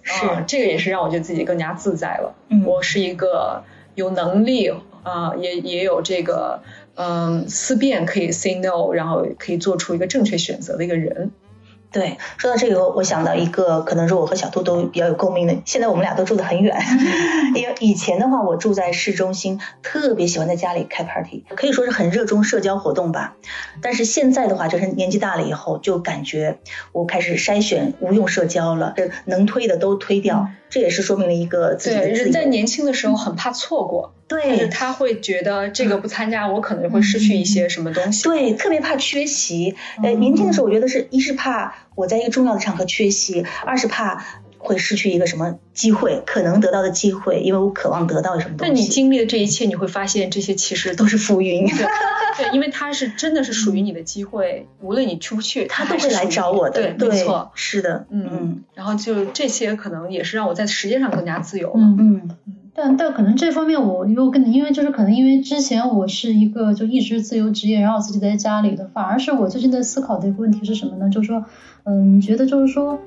[0.03, 2.35] 是啊这个也是让我觉得自己更加自在了。
[2.49, 3.63] 嗯我是一个
[3.95, 6.61] 有能力啊、也也有这个
[7.01, 11.31] 嗯思辨，可以 say no，然后可以做出一个正确选择的一个人。
[11.91, 15.55] 对，说到这个，我想到一个可能是我和小兔都比较有共鸣的。
[15.65, 16.77] 现在我们俩都住得很远，
[17.55, 23.37] 因为以前的话，我住在市中心，特别喜欢在家里开 party，可以说是很热衷社交活动吧。
[23.81, 26.59] 但是现在的话，就是年纪大了以后，就感觉
[26.91, 28.93] 我开始筛选无用社交了，
[29.25, 30.47] 能推的都推掉。
[30.69, 32.45] 这也是说明了一个自己的对，自人在。
[32.45, 38.23] 年轻的时候很怕错过，就是对他会觉得这个不参加，我可能会失去一些什么东西。
[38.23, 39.75] 对，特别怕缺席。
[40.03, 44.23] 呃，年轻的时候，我觉得是一是怕我在一个重要的场合缺席，二是怕
[44.59, 48.71] 会失去一个什么机会，可能得到的机会，因为我渴望得到什么东西。
[48.71, 51.65] 但你经历了这一切，你会发现这些其实都是浮云。
[52.37, 56.93] 对，因为它是真的是属于你的机会，无论你去不去，他都会来找我的。
[56.93, 58.63] 对，没错，是的，嗯。
[58.75, 61.79] 然后就这些，可能也是让我在时间上更加自由了。
[61.79, 62.37] 嗯嗯。
[62.73, 71.09] 但但可能这方面我又跟你，因为就是可能因为之前我是一个就一直自由职业，然后自己在家里的，反而是我最近在思考的一个问题是什么呢？
[71.09, 71.43] 就是说，
[71.83, 72.99] 嗯，觉得就是说，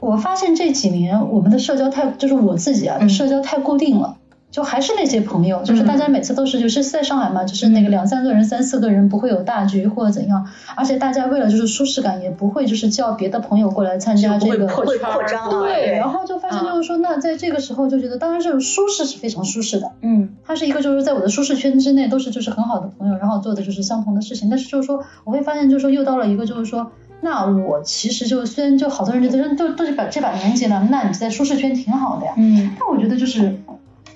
[0.00, 4.18] 我发现这几年我们的社交太，就是我自己啊，社交太固定了。
[4.54, 15.50] 就还是那些朋友，就是大家每次都是就是在上海嘛，就是那个两三个人、三四个人不会有大局或者怎样，而且大家为了就是舒适感，也不会就是叫别的朋友过来参加这个扩扩张。
[15.50, 33.58] 对，然后就发现就是说，那在这个时候就觉得，当然这种舒适是非常舒适的，嗯，他是一个就是在我的舒适圈之内都是就是很好的朋友，然后做的就是相同的事情，但是就是说我会发现就是说又到了一个就是说，那我其实就虽然就好多人觉得都都是把这把年纪了，那你在舒适圈挺好的呀，嗯，但我觉得就是。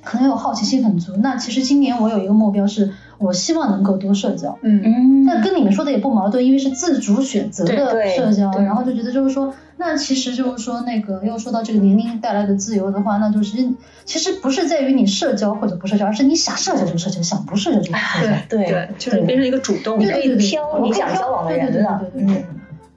[0.09, 4.59] 可能我好奇心很足，那其实今年我有一个目标，是我希望能够多社交。
[4.62, 5.25] 嗯嗯。
[5.27, 13.59] 那跟你们说的也不矛盾，因为是自主选择的社交，然后就觉得就是说，那其实就是说那个又说到这个年龄带来的自由的话，那就是
[14.07, 18.33] 其实不是在于你社交或者不社交，而是你想社交就社交，想不社交就不社交。
[18.49, 22.01] 对对，就是变成一个主动，你可以挑你想交往的人了。
[22.14, 22.44] 嗯。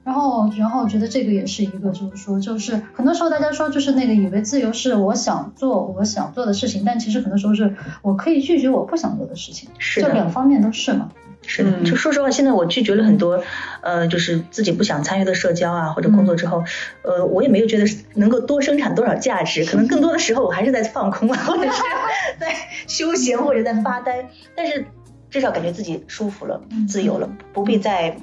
[0.04, 11.10] 然后，然后我觉得这个也是一个，就是说，就是很多时候大家说，就是那个以为自由是我想做我想做的事情，但其实很多时候是我可以拒绝我不想做的事情，是就两方面都是嘛。
[11.44, 13.42] 是的，就说实话，现在我拒绝了很多，
[13.80, 16.62] 呃，就是自己不想参与的社交啊，或者工作之后，
[17.02, 17.84] 呃，我也没有觉得
[18.14, 21.82] 能够多生产多少价值，可能更多的时候我还是在放空啊，或者是
[22.38, 22.54] 在
[22.86, 24.86] 休闲或者在发呆，但是
[25.30, 28.16] 至少感觉自己舒服了，自由了，不必再。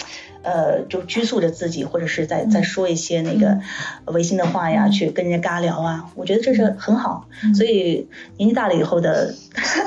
[0.44, 3.60] 呃，就拘束着自己，或者是在在说一些那个
[4.06, 7.28] 违心的话呀，去跟人家尬聊啊，我觉得这是很好。
[7.54, 9.34] 所以年纪大了以后的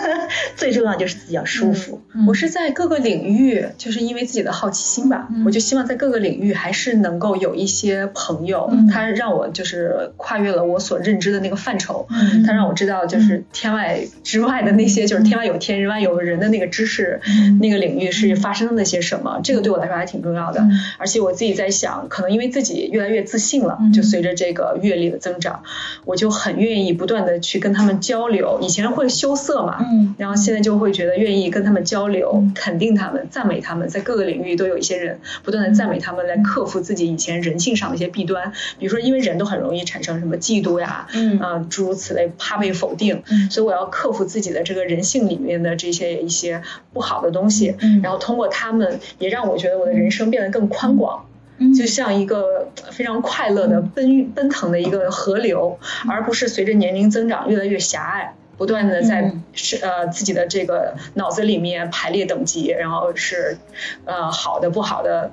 [0.56, 2.00] 最重要就是自己要舒服。
[2.26, 12.06] 我是在各个领域，就是因为自己的好奇心吧，我就希望在各个领域还是能够有一些朋友，他让我就是跨越了我所认知的那个范畴，
[12.46, 17.20] 他让我知道就是天外之外的那些，就是天外有天，人外有人的那个知识，
[17.60, 20.41] 那个领域是发生了些什么，这个对我来说还挺重要。
[20.50, 25.62] 的，而且我自己在想，可能因为自己越来越自信了，就随着这个阅历的增长，
[26.06, 28.58] 我就很愿意不断的去跟他们交流。
[28.62, 38.52] 以前会羞涩嘛，嗯，然后现在就会觉得愿意跟他们交流，肯定他们，赞美他们，在各个领域都有一些人不断的赞美他们，来克服自己以前人性上的一些弊端。
[38.78, 41.38] 比如说，因为人都很容易产生什么嫉妒呀，嗯。
[41.42, 50.30] 啊，诸如此类，怕被否定，所以我要克服自己的这个人性里面的这些一些不好的东西，然后通过他们，也让我觉得我的人生。
[50.32, 51.26] 变得更宽广，
[51.78, 63.58] 就像一个非常快乐的奔奔腾的一个河流，而不是随着年龄增长越来越狭隘，不断的在是呃自己的这个脑子里面排列等级，然后是
[64.06, 65.30] 呃好的不好的，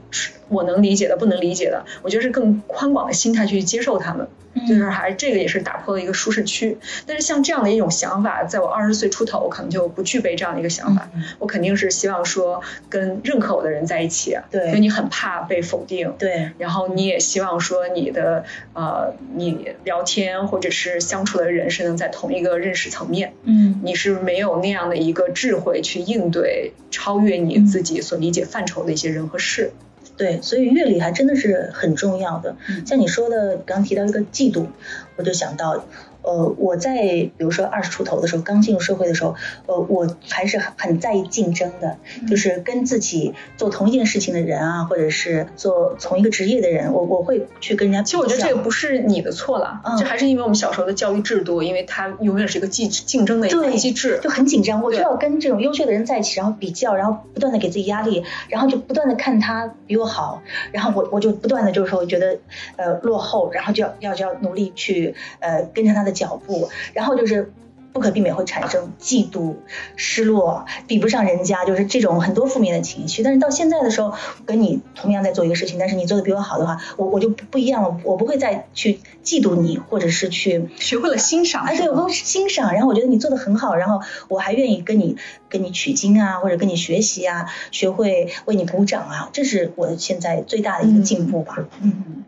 [0.49, 4.27] 我能理解的不能理解的，我觉得是更宽广的心态去接受他们。
[4.67, 11.09] 就是还这个也是打破了一个舒适区，但是像这样的一种想法，在我二十岁出头，我可能就不具备这样的一个想法。
[11.37, 16.51] 我肯定是希望说跟认可我的人在一起，对，因为你很怕被否定，对。
[16.57, 29.71] 然后你也希望说你的呃，你聊天或者是相处的人是能在同一个认识层面，嗯，你是没有那样的一个智慧去应对超越你自己所理解范畴的一些人和事。
[30.19, 32.55] 对，所以阅历还真的是很重要的。
[32.85, 34.67] 像你说的，刚提到一个嫉妒，
[35.15, 35.83] 我就想到。
[36.29, 39.33] 呃，我在比如说二十出头的时候，刚进入社会的时候，
[39.65, 41.97] 呃，我还是很很在意竞争的，
[42.29, 48.03] 就是跟自己做同一件事情的人啊，或者是做同一个职业的人，我我会去跟人家。
[48.03, 62.37] 其实我觉得这个不是你的错了，这还是因为我们小时候的教育制度，因为它永远是一个竞竞争的一个机制，就很紧张，我就要跟这种优秀的人在一起，然后比较，然后不断的给自己压力，然后就不断的看他比我好，然后我我就不断的就是说觉得
[62.75, 66.18] 呃落后，然后就要要就要努力去呃跟着他的。
[66.19, 67.51] 脚步，然后就是
[67.91, 69.55] 不可避免会产生嫉妒、
[69.95, 73.23] 失落，比不上人家，就是这种很多负面的情绪。
[73.23, 74.13] 但是到现在的时候，
[74.45, 81.63] 跟你同样在做一个事情，但是你做的比我好的话，我我就不一样了，我不会再去嫉妒你，或者是去学会了欣赏。
[81.65, 85.17] 哎，对，我会欣赏，然后我觉得你做的很好，然后我还愿意跟你
[85.49, 91.55] 跟你取经啊，或者跟你学习啊，学会为你鼓掌啊，这是我现在最大的一个进步吧。
[91.81, 92.03] 嗯。
[92.07, 92.23] 嗯，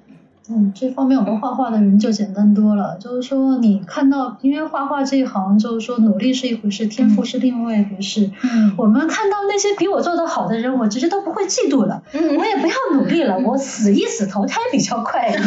[0.74, 2.98] 这方面我们画画的人就简单多了。
[3.00, 8.30] 就是说，你看到，因为画画这一行，就是说努力是一回事，天赋是另外一回事。
[8.44, 12.04] 嗯，我们看到那些比我做的好的人，我直接都不会嫉妒了。
[12.14, 15.34] 嗯，我也不要努力了，我死一死投胎比较快。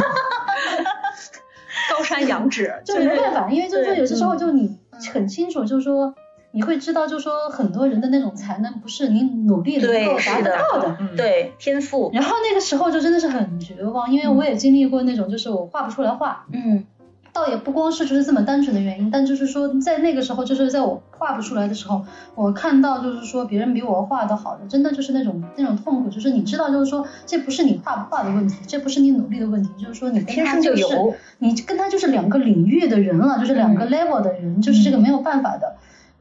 [1.91, 6.15] 高山仰止， 就没办法，因为就是说有些时候就你嗯很清楚，就是说
[6.55, 10.97] 你会知道，就是说很多人的那种才能不是你努力能够达得到的。
[11.01, 16.85] 嗯，对天赋，然后那个时候就真的是很绝望，因为我也经历过那种，就是我画不出来画，嗯。
[17.33, 22.01] 倒也不光是就是这么单纯的原因，但就是说在那个时候，就是在我画不出来的时候，
[22.37, 35.75] 我看到就是说别人比我画的好的，真的就是那种那种痛苦，就是你知道，就是说这不是你画不画的问题，这不是你努力的问题，就是说你跟他就就是有，你跟他就是两个领域的人了，就是两个 level 的人，就是这个没有办法的。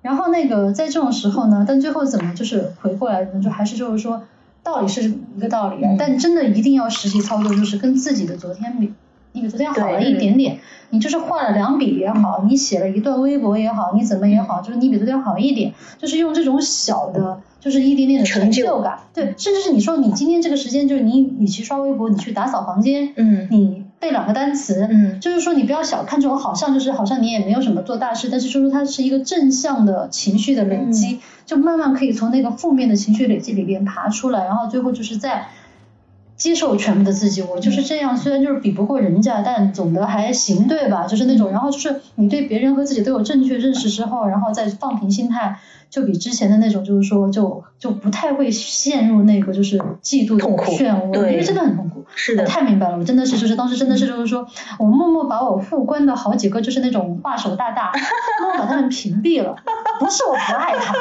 [0.04, 3.42] 然后那个在这种时候呢，但最后怎么就是回过来呢？
[3.42, 4.22] 就还是就是说
[4.62, 8.94] 道理是一个道理但真的一定要实际操作，就是跟自己的昨天比，
[9.32, 10.60] 你比昨天好了一点点，
[10.92, 23.48] 你就是画了两笔也好，你写了一段微博也好，你怎么也好，就是你比昨天好一点，就是用这种小的，就是一点点的成就感，对，甚至是你说你今天这个时间，就是你与其刷微博，你去打扫房间，嗯。
[23.50, 25.20] 你背两个单词，嗯。
[25.22, 35.48] 就是说你不要小看这种，好像就是好像你也没有什么做大事，但是就是说它是一个正向的情绪的累积，就慢慢可以从那个负面的情绪累积里边爬出来，然后最后就是在
[36.36, 41.08] 接受全部的自己，我就是这样，虽然就是比不过人家，但总的还行，对吧？
[41.08, 45.60] 就是那种，然后就是你对别人和自己都有正确认识之后，然后再放平心态。
[45.90, 52.04] 就比之前的那种，就是说，就就不太会陷入那个就是嫉妒的痛苦漩涡，因为真的很痛苦。
[52.16, 54.48] 是的我，太明白了，我真的是就是当时真的是就是说，
[54.80, 57.92] 我默默把我副官的好几个就是那种画手大大，
[58.42, 59.56] 默默把他们屏蔽了。
[60.00, 60.96] 不是我不爱他，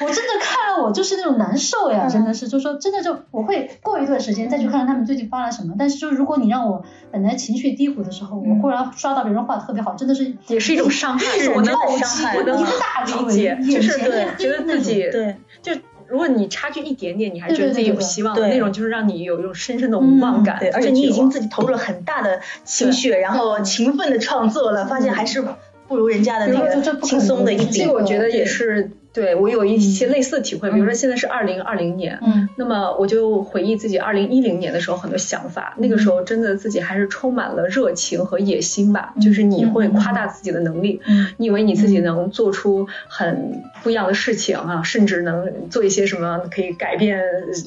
[0.00, 5.74] 我真的看了我就是那种难受呀，真的是，就是说真的就我会过一段时间再去看看他们最近发了什么。
[5.78, 15.72] 但是就如果你让我本来情绪低谷的时候，我忽然刷到别人画的特别好，真的是也是一种伤害，是我能真的伤害我能嗯大理解，就是对觉得自己对就
[16.06, 20.58] 如果你差距一点点，你还觉得自己有希望那种，就是让你有一种深深的无望感。
[20.58, 25.44] 对，而且你已经自己投入了很大的心血，然后勤奋的创作了，发现还是
[25.86, 27.86] 不如人家的那个轻松的一这笔这。
[27.86, 32.48] 个我觉得也是对我有一些类似的体会，嗯比如说现在是二零二零年，嗯。
[32.56, 41.28] 那么我就回忆自己二零一零年的时候很多想法，那个时候真的自己还是充满了热情和野心吧，就是你会夸大自己的能力，嗯。
[41.38, 47.22] 你以为你自己能做出很不一样的事情啊，甚至能做一些什么可以改变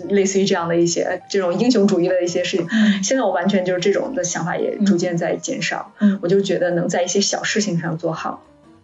[0.10, 2.68] 类似于这样的一些这种英雄主义的一些事情。
[2.72, 3.04] 嗯。
[3.04, 6.20] 现在我完全就是这种的想法也逐渐在减少，嗯。
[6.22, 8.44] 我就觉得能在一些小事情上做好。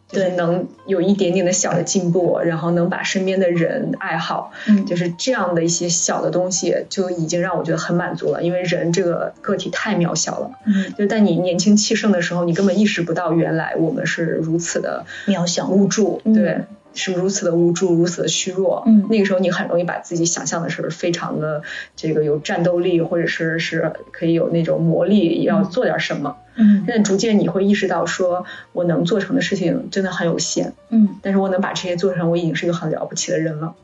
[0.10, 8.42] 就是对能有一点点的小的进步，然后能把身边的人爱好，嗯就是这样的一些小的东西，就已经让我觉得很满足了。
[8.42, 16.62] 因为人这个个体太渺小了，嗯，就在你年轻气盛的时候，你根本意识不到原来我们是如此的渺小，无助，嗯对，
[16.94, 18.84] 是如此的无助，如此的虚弱。
[18.88, 21.64] 嗯那个时候你很容易把自己想象的是非常的
[21.98, 26.38] 这个有战斗力，或者是是可以有那种魔力，要做点什么。
[26.58, 33.76] 嗯但逐渐你会意识到，说我能做成的事情真的很有限，嗯，但是我能把这些做成，我已经是一个很了不起的人了。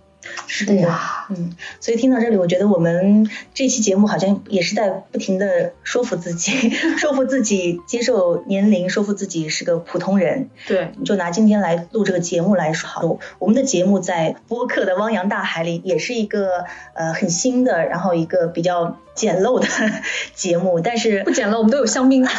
[0.47, 10.49] 是的呀，嗯，所以听到这里，我觉得我们这期节目好像也是在不停的说服自己， 说服自己接受年龄，说服自己是个普通人。
[10.67, 19.67] 对，就拿今天来录这个节目来说，好，我们的节目在播客的汪洋大海里也是一个呃很新的，然后一个比较简陋的
[20.33, 22.25] 节目，但是不简陋，我们都有香槟。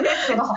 [0.00, 0.54] 对说得好，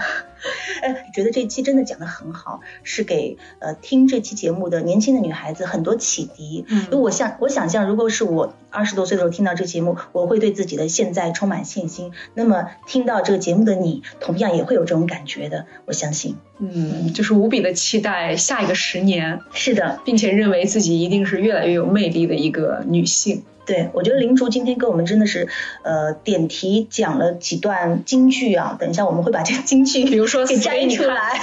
[0.81, 6.65] 呃， 觉得这期真的讲的很好，是给呃听这期节目的年轻的女孩子很多启迪。
[6.67, 12.11] 嗯因为我想，我想象如果是我二十多岁的时候听到这节目，我会对自己的现在充满信心。
[12.33, 16.35] 那么听到这个节目的你，同样也会有这种感觉的，我相信。
[16.59, 23.43] 嗯，就是无比的期待下一个十年，是的，并且认为自己一定是越来越有魅力的一个女性。
[23.65, 25.47] 对，我觉得林竹今天跟我们真的是，
[25.83, 28.75] 呃，点题讲了几段京剧啊。
[28.79, 31.39] 等一下我们会把这个京剧，比如说给摘出来。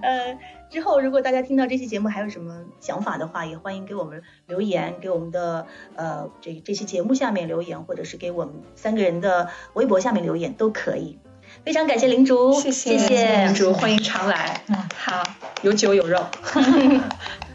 [0.00, 0.38] 呃，
[0.70, 11.18] 之后如果大家听到这期节目还有什么想法的话，也欢迎给我们留言，给我们的呃这这期节目下面留言，或者是给我们三个人的微博下面留言都可以。
[11.64, 14.62] 非常感谢林竹，谢谢谢谢林竹，欢迎常来。
[14.68, 15.22] 嗯好，
[15.62, 16.24] 有酒有肉。